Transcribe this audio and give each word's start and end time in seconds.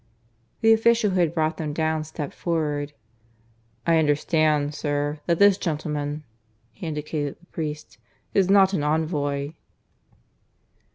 The 0.61 0.73
official 0.73 1.11
who 1.11 1.19
had 1.19 1.31
brought 1.35 1.57
them 1.57 1.73
down 1.73 2.03
stepped 2.05 2.33
forward. 2.33 2.93
"I 3.85 3.99
understand, 3.99 4.73
sir, 4.73 5.19
that 5.27 5.37
this 5.37 5.59
gentleman" 5.59 6.23
(he 6.71 6.87
indicated 6.87 7.35
the 7.39 7.45
priest) 7.45 7.99
"is 8.33 8.49
not 8.49 8.73
an 8.73 8.81
envoy." 8.81 9.51